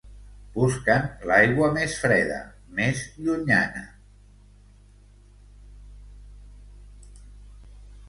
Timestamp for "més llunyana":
2.81-3.85